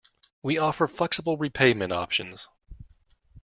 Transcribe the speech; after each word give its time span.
We 0.41 0.57
offer 0.57 0.87
flexible 0.87 1.37
repayment 1.37 1.93
options. 1.93 2.47